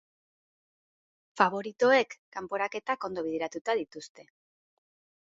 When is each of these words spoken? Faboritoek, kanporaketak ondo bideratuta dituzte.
Faboritoek, 1.41 2.17
kanporaketak 2.39 3.09
ondo 3.11 3.27
bideratuta 3.31 3.81
dituzte. 3.85 4.31